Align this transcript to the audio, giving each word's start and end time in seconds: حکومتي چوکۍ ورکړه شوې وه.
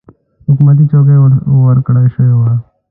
حکومتي 0.47 0.83
چوکۍ 0.91 1.17
ورکړه 1.65 2.01
شوې 2.15 2.33
وه. 2.39 2.51